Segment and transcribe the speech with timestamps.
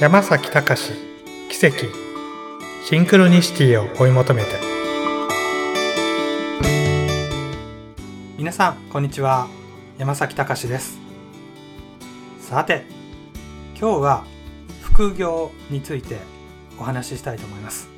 [0.00, 0.92] 山崎隆
[1.50, 1.86] 奇跡
[2.84, 4.50] シンクロニシティを追い求めて。
[8.36, 9.48] 皆さんこんにちは。
[9.98, 11.00] 山崎隆です。
[12.38, 12.84] さて
[13.76, 14.24] 今日は
[14.82, 16.18] 副業について
[16.78, 17.88] お話ししたいと思います。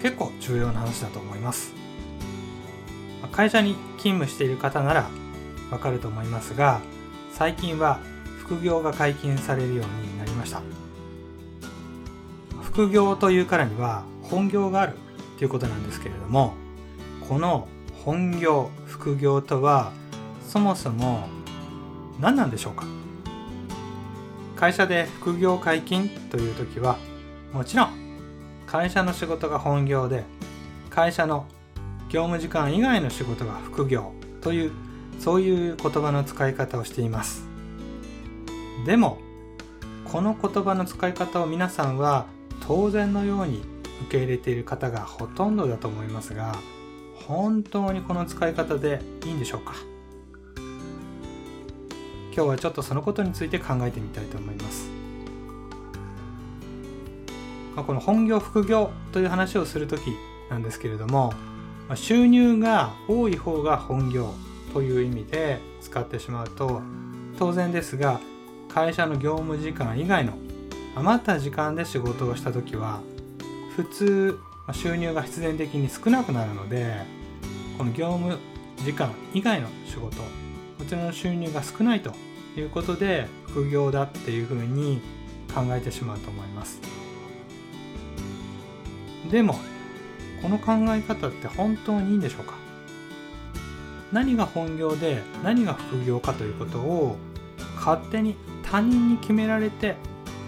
[0.00, 1.74] 結構重要な話だと思います。
[3.32, 5.10] 会社に勤務している方なら
[5.72, 6.80] わかると思いますが
[7.32, 7.98] 最近は
[8.38, 10.17] 副業が解禁されるように
[10.48, 10.60] した。
[12.62, 14.94] 副業というからには本業がある
[15.38, 16.54] ということなんですけれども
[17.28, 17.68] この
[18.04, 19.92] 本業副業とは
[20.46, 21.28] そもそも
[22.20, 22.84] 何なんでしょうか？
[24.56, 26.98] 会社で副業解禁という時は
[27.52, 27.90] もちろん
[28.66, 30.24] 会社の仕事が本業で
[30.90, 31.46] 会社の
[32.08, 34.72] 業務時間以外の仕事が副業という
[35.20, 37.46] そういう言葉の使い方をしています。
[38.86, 39.18] でも
[40.10, 42.26] この言葉の使い方を皆さんは
[42.66, 43.62] 当然のように
[44.04, 46.56] 受け入れている方がほとんどだと思いますが
[47.26, 49.74] 本当にこの使い方でいいんでしょうか？
[52.34, 54.88] 今日はちょっとそのことについて考えてみたいと思います。
[57.76, 60.16] まあこの本業副業という話をする時
[60.48, 61.34] なんですけれども
[61.94, 64.32] 収入が多い方が本業
[64.72, 66.80] という意味で使ってしまうと
[67.38, 68.20] 当然ですが
[68.78, 70.34] 会社の業務時間以外の
[70.94, 73.00] 余った時間で仕事をした時は
[73.74, 74.38] 普通
[74.72, 77.02] 収入が必然的に少なくなるので
[77.76, 78.38] この業務
[78.84, 80.18] 時間以外の仕事
[80.78, 82.12] こちらの収入が少ないと
[82.56, 85.00] いうことで副業だっていうふうに
[85.52, 86.80] 考えてしまうと思います。
[89.28, 89.58] でも
[90.40, 92.54] この考え方って本当にいいんでしょうか？
[94.12, 97.16] 何が本業で何が副業かということを
[97.74, 98.36] 勝手に
[98.70, 99.96] 他人に決められて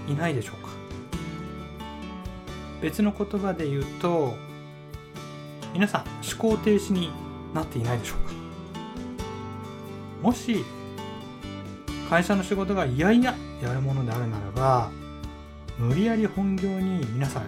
[0.07, 0.71] いないでしょうか？
[2.83, 4.35] 別の言葉で言うと
[5.73, 7.11] 皆さん思考停止に
[7.55, 8.35] なっていないでしょうか？
[10.23, 10.65] もし
[12.09, 14.91] 会社の仕事がいやいややるものであるならば
[15.79, 17.45] 無理やり本業に皆さん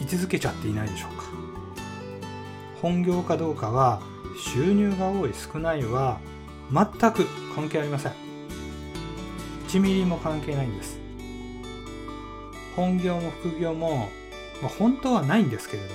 [0.00, 1.24] 位置づけちゃっていないでしょうか？
[2.82, 4.02] 本業かどうかは
[4.36, 6.20] 収入が多い少ないは
[6.70, 7.24] 全く
[7.54, 8.23] 関係ありません。
[9.74, 11.04] 1ミリも関係ないんです。
[12.76, 14.08] 本業も副業も、
[14.62, 15.88] まあ、本当はないんですけれど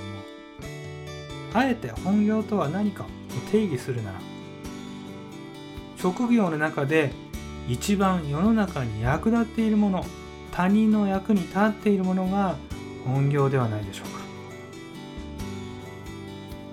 [1.52, 3.06] あえて本業とは何かを
[3.50, 4.20] 定義するなら
[5.96, 7.12] 職業の中で
[7.68, 10.04] 一番世の中に役立っているもの
[10.52, 12.56] 他人の役に立っているものが
[13.04, 14.20] 本業ではないでしょうか、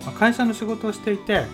[0.05, 1.45] まあ、会社の仕事をしていて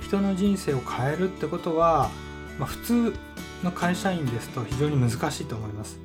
[0.00, 2.10] 人の人生を変えるってことは、
[2.58, 3.14] まあ、普通
[3.62, 5.98] の会社員ですと非常に難しいと思います。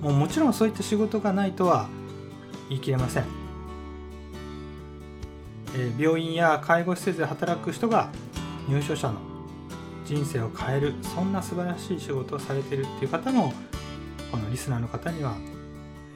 [0.00, 1.88] もうもちろんそういった仕事がないとは
[2.68, 3.24] 言い切れません、
[5.74, 8.10] えー、病院や介護施設で働く人が
[8.68, 9.18] 入所者の
[10.04, 13.52] 人生を変えるそんな素晴らしい仕事をされてるっていう方も
[14.30, 15.34] このリスナーの方には、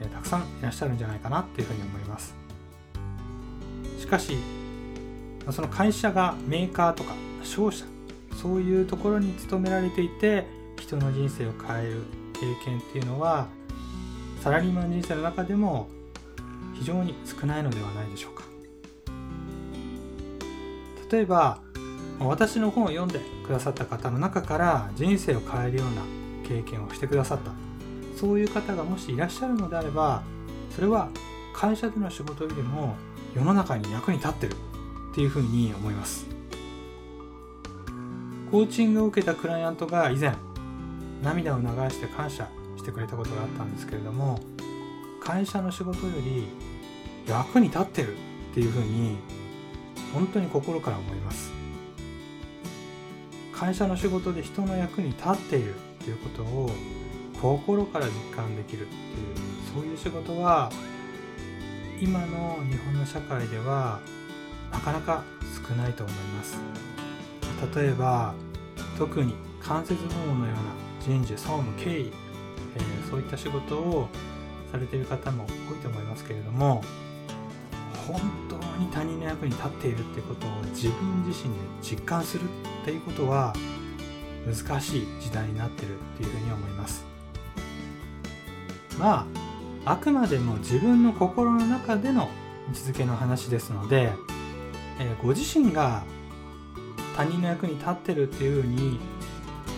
[0.01, 2.35] えー、たくさんいらっしゃるんじゃないかなっていうふうに思います。
[3.99, 4.37] しかし
[5.51, 7.85] その会社がメーカーとか商社
[8.37, 10.47] そういうところに勤められていて
[10.79, 12.03] 人の人生を変える
[12.35, 13.49] 経験っていうのは
[14.41, 15.89] サラリーマン人生の中でも
[16.75, 18.45] 非常に少ないのではないでしょうか。
[21.11, 21.61] 例えば
[22.21, 26.03] 私の本を読んでくださった方の中から人生を変えるような
[26.49, 27.51] 経験をしてくださった。
[28.17, 30.23] そういう方がもしいらっしゃるのであれば
[30.75, 31.09] それは
[31.55, 32.95] 会社での仕事よりも
[33.35, 36.27] 世の中に役に立ってるっていうふうに思います。
[38.50, 40.34] コーチングを受けたクライアントが以前
[41.22, 44.41] 涙を流して感謝してくれたことがあったんですけれども
[45.22, 46.49] 会社の仕事より
[47.28, 49.19] 役に立ってるっていうふうに
[50.12, 51.53] 本当に心から思います。
[53.53, 56.71] 会社の仕事で人の役に立っているっていうことを
[57.41, 58.98] 心から実感できるっていう
[59.75, 60.72] そういう仕事は
[62.01, 64.01] 今の日本の社会では
[64.72, 65.22] なかなか
[65.69, 66.59] 少ないと思います。
[67.74, 68.34] 例えば
[68.98, 70.60] 特に間接部門のような
[71.01, 72.12] 人事総務経理、
[72.77, 74.09] えー、そういった仕事を
[74.71, 76.83] されている方も多いと思いますけれども
[78.07, 83.54] 本当に他人の役に立っているっていうことを自分自身で実感するっていうことは
[84.47, 87.04] 難しい時代になってるっていうふうに思います。
[88.98, 89.27] ま
[89.84, 92.28] ああくまでも自分の心の中での
[92.68, 94.13] 位置づけの話ですので
[94.98, 96.04] えご自身が
[97.16, 98.98] 他人の役に立ってるっていうふうに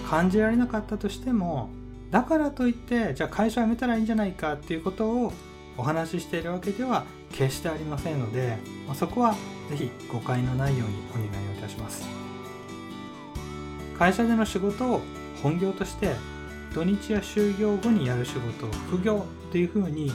[0.08, 1.70] 感じられなかったとしても
[2.10, 5.32] だからといってじゃあ会社辞めたらいいんじゃないかっていうことを
[5.78, 9.34] お話ししているわけでは決してありませんので、まあ、そこは
[9.70, 12.06] 是非誤解のないようにお願いをいたします。
[13.98, 15.00] 会社での仕事を
[15.42, 16.14] 本業として
[16.74, 20.12] 土日や就業後にやる仕事を副業というふうに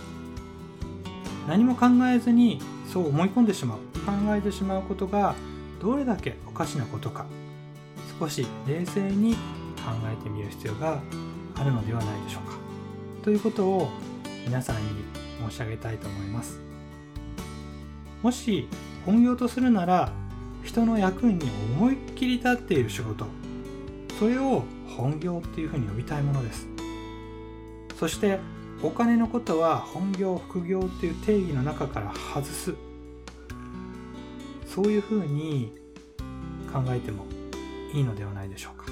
[1.48, 2.60] 何も考えずに
[2.92, 5.36] そう思い込んでしまう考えてしまうことが
[5.80, 7.26] どれだけおかしなことか
[8.20, 9.40] 少し冷静に考
[10.12, 11.02] えてみる必要が
[11.56, 12.58] あるのではないでしょうか。
[13.24, 13.90] ということを
[14.46, 14.82] 皆さんに
[15.50, 16.60] 申し上げたいと思います。
[18.24, 18.68] もし
[19.06, 20.12] 本業とするなら
[20.64, 23.26] 人の役に思いっきり立っている仕事
[24.20, 24.64] それを
[24.98, 26.68] 本業っていうふうに呼びたいものです。
[28.00, 28.40] そして
[28.84, 32.87] お金のことは本業副業っていう定義の中から外す。
[34.78, 35.74] そういうふうに
[36.72, 37.26] 考えても
[37.96, 38.86] いいのではないでしょうか。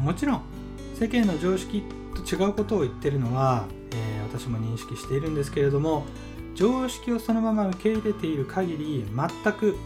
[0.00, 0.42] もちろん
[0.94, 1.82] 世間の常識
[2.14, 6.04] と違うことを言ってるのは、えー、私も認識しているんですけれども
[6.54, 9.76] 常識をそのまま受け入れている限り全く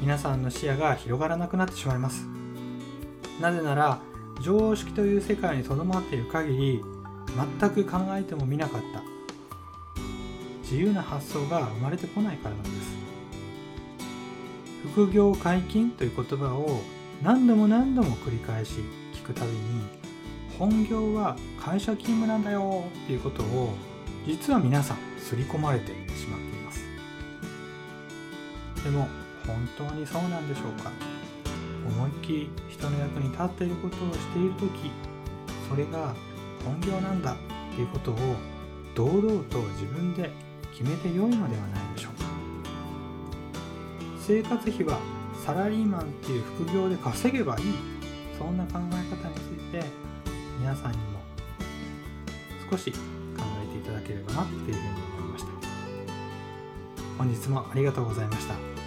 [0.00, 2.26] 皆さんの視野が広がらなくなってしまいます。
[3.42, 4.00] なぜなら
[4.40, 6.80] 常識という世界にとどまっている限り
[7.60, 9.07] 全く考えてもみなかった。
[10.70, 12.98] 自由な発想が生まれてこないからなんです。
[14.92, 16.82] 副業解禁という言葉を
[17.22, 18.80] 何度も何度も繰り返し
[19.14, 19.58] 聞くたびに
[20.58, 23.72] 本業は会社勤務なんだよっていうことを
[24.26, 26.84] 実は皆さん刷り込まれてしまっています。
[28.84, 29.08] でも
[29.46, 30.92] 本当にそうなんでしょうか？
[31.86, 34.90] 思いっきり人の役に立っていることをしている時
[35.68, 36.14] それが
[36.64, 37.36] 本業なんだっ
[37.74, 38.16] ていうことを
[38.94, 40.30] 堂々と自分で
[40.78, 42.28] 決めて良いのではないでしょうか。
[44.20, 45.00] 生活費は
[45.44, 47.64] サラリーマンっていう副業で稼げばいい。
[48.38, 49.82] そんな考え方について
[50.60, 51.18] 皆さんにも
[52.70, 52.98] 少し考
[53.64, 54.78] えていただければなっていうふうに
[55.18, 55.50] 思いました。
[57.18, 58.77] 本日もありがとうございました。